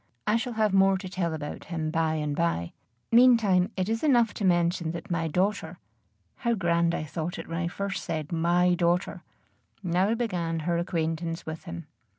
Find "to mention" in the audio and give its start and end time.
4.33-4.93